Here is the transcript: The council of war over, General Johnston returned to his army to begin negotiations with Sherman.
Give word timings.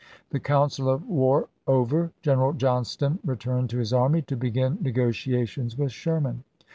The 0.31 0.39
council 0.39 0.89
of 0.89 1.07
war 1.07 1.47
over, 1.67 2.11
General 2.23 2.53
Johnston 2.53 3.19
returned 3.23 3.69
to 3.69 3.77
his 3.77 3.93
army 3.93 4.23
to 4.23 4.35
begin 4.35 4.79
negotiations 4.81 5.77
with 5.77 5.91
Sherman. 5.91 6.43